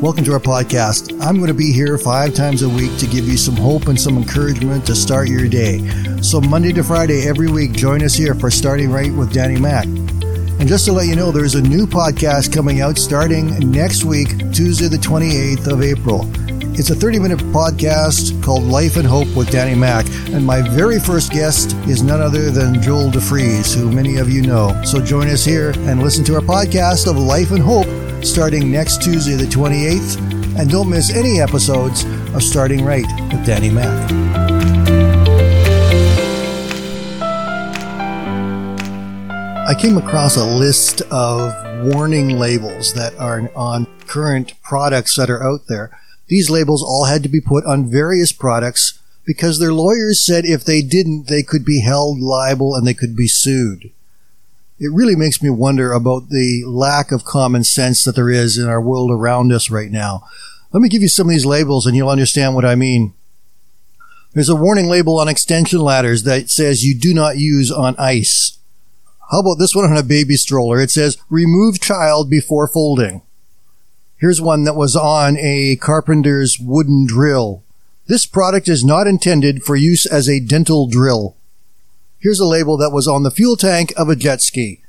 [0.00, 1.10] Welcome to our podcast.
[1.20, 4.00] I'm going to be here five times a week to give you some hope and
[4.00, 5.80] some encouragement to start your day.
[6.22, 9.86] So, Monday to Friday, every week, join us here for Starting Right with Danny Mack.
[9.86, 14.28] And just to let you know, there's a new podcast coming out starting next week,
[14.52, 16.30] Tuesday, the 28th of April.
[16.78, 20.06] It's a 30 minute podcast called Life and Hope with Danny Mack.
[20.28, 24.42] And my very first guest is none other than Joel DeFries, who many of you
[24.42, 24.80] know.
[24.84, 27.88] So join us here and listen to our podcast of Life and Hope
[28.24, 30.58] starting next Tuesday, the 28th.
[30.58, 32.04] And don't miss any episodes
[32.34, 34.10] of Starting Right with Danny Mack.
[39.68, 41.52] I came across a list of
[41.94, 45.90] warning labels that are on current products that are out there.
[46.26, 50.64] These labels all had to be put on various products because their lawyers said if
[50.64, 53.90] they didn't, they could be held liable and they could be sued.
[54.80, 58.68] It really makes me wonder about the lack of common sense that there is in
[58.68, 60.22] our world around us right now.
[60.72, 63.14] Let me give you some of these labels and you'll understand what I mean.
[64.34, 68.58] There's a warning label on extension ladders that says you do not use on ice.
[69.30, 70.80] How about this one on a baby stroller?
[70.80, 73.22] It says remove child before folding.
[74.18, 77.64] Here's one that was on a carpenter's wooden drill.
[78.06, 81.36] This product is not intended for use as a dental drill.
[82.20, 84.80] Here's a label that was on the fuel tank of a jet ski.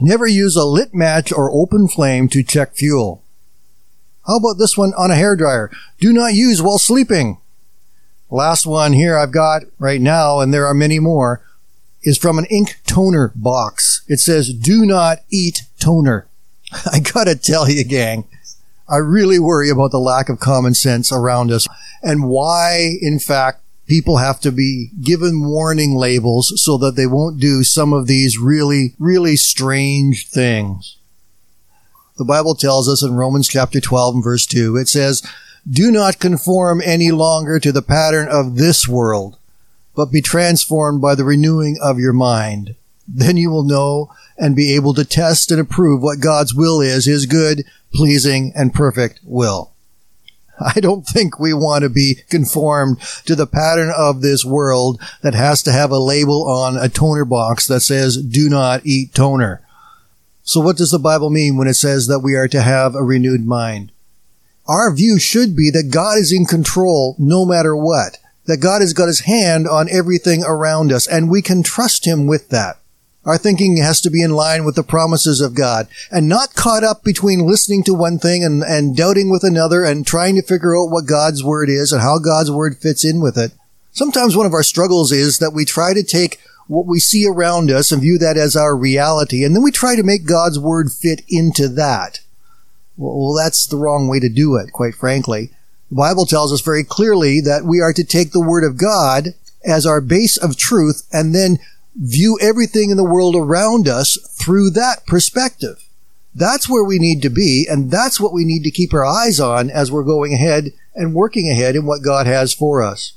[0.00, 3.22] Never use a lit match or open flame to check fuel.
[4.26, 5.70] How about this one on a hair dryer?
[5.98, 7.38] Do not use while sleeping.
[8.30, 11.42] Last one here I've got right now, and there are many more,
[12.02, 14.02] is from an ink toner box.
[14.06, 16.26] It says, do not eat toner.
[16.92, 18.24] I gotta tell you, gang,
[18.86, 21.66] I really worry about the lack of common sense around us
[22.02, 27.40] and why, in fact, people have to be given warning labels so that they won't
[27.40, 30.98] do some of these really, really strange things.
[32.18, 35.22] The Bible tells us in Romans chapter 12 and verse 2, it says,
[35.68, 39.38] Do not conform any longer to the pattern of this world,
[39.96, 42.74] but be transformed by the renewing of your mind.
[43.06, 47.06] Then you will know and be able to test and approve what God's will is,
[47.06, 49.72] his good, pleasing, and perfect will.
[50.74, 55.34] I don't think we want to be conformed to the pattern of this world that
[55.34, 59.62] has to have a label on a toner box that says, do not eat toner.
[60.42, 63.02] So what does the Bible mean when it says that we are to have a
[63.02, 63.92] renewed mind?
[64.66, 68.92] Our view should be that God is in control no matter what, that God has
[68.92, 72.78] got his hand on everything around us, and we can trust him with that.
[73.28, 76.82] Our thinking has to be in line with the promises of God and not caught
[76.82, 80.74] up between listening to one thing and, and doubting with another and trying to figure
[80.74, 83.52] out what God's word is and how God's word fits in with it.
[83.92, 87.70] Sometimes one of our struggles is that we try to take what we see around
[87.70, 90.90] us and view that as our reality, and then we try to make God's word
[90.90, 92.20] fit into that.
[92.96, 95.50] Well, that's the wrong way to do it, quite frankly.
[95.90, 99.34] The Bible tells us very clearly that we are to take the word of God
[99.66, 101.58] as our base of truth and then
[101.98, 105.84] view everything in the world around us through that perspective.
[106.34, 109.40] That's where we need to be, and that's what we need to keep our eyes
[109.40, 113.14] on as we're going ahead and working ahead in what God has for us.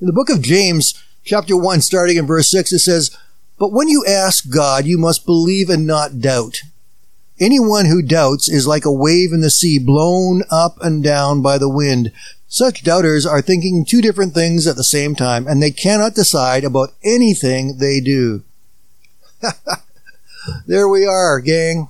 [0.00, 0.94] In the book of James,
[1.24, 3.16] chapter 1, starting in verse 6, it says,
[3.58, 6.60] But when you ask God, you must believe and not doubt.
[7.38, 11.58] Anyone who doubts is like a wave in the sea blown up and down by
[11.58, 12.12] the wind.
[12.52, 16.64] Such doubters are thinking two different things at the same time, and they cannot decide
[16.64, 18.42] about anything they do.
[20.66, 21.88] there we are, gang.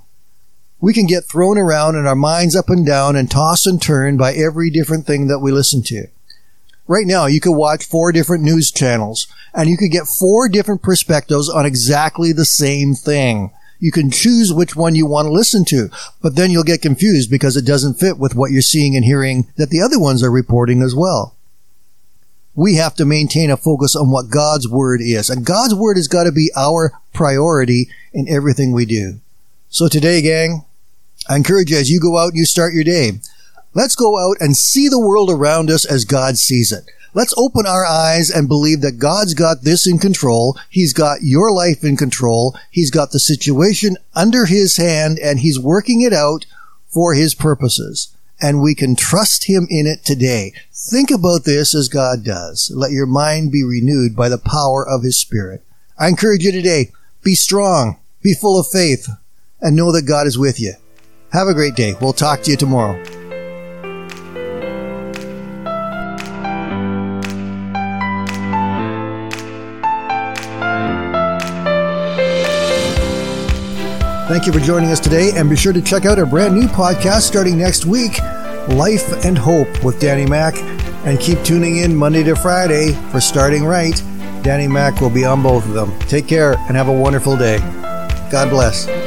[0.80, 4.18] We can get thrown around in our minds up and down and tossed and turned
[4.18, 6.06] by every different thing that we listen to.
[6.86, 10.80] Right now, you could watch four different news channels, and you could get four different
[10.80, 13.50] perspectives on exactly the same thing
[13.82, 15.88] you can choose which one you want to listen to,
[16.22, 19.48] but then you'll get confused because it doesn't fit with what you're seeing and hearing
[19.56, 21.34] that the other ones are reporting as well.
[22.54, 26.06] We have to maintain a focus on what God's Word is, and God's Word has
[26.06, 29.18] got to be our priority in everything we do.
[29.68, 30.64] So today, gang,
[31.28, 33.14] I encourage you as you go out and you start your day,
[33.74, 36.84] let's go out and see the world around us as God sees it.
[37.14, 40.56] Let's open our eyes and believe that God's got this in control.
[40.70, 42.56] He's got your life in control.
[42.70, 46.46] He's got the situation under his hand and he's working it out
[46.88, 48.16] for his purposes.
[48.40, 50.52] And we can trust him in it today.
[50.72, 52.72] Think about this as God does.
[52.74, 55.62] Let your mind be renewed by the power of his spirit.
[55.98, 56.90] I encourage you today,
[57.22, 59.08] be strong, be full of faith,
[59.60, 60.74] and know that God is with you.
[61.32, 61.94] Have a great day.
[62.00, 63.00] We'll talk to you tomorrow.
[74.32, 76.66] Thank you for joining us today, and be sure to check out our brand new
[76.66, 78.18] podcast starting next week
[78.68, 80.56] Life and Hope with Danny Mac.
[81.04, 84.02] And keep tuning in Monday to Friday for Starting Right.
[84.42, 85.98] Danny Mac will be on both of them.
[86.08, 87.58] Take care and have a wonderful day.
[88.30, 89.01] God bless.